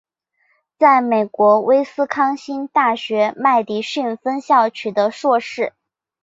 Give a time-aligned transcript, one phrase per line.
[0.79, 5.73] 在美国威斯康辛大学麦迪逊分校取得硕士。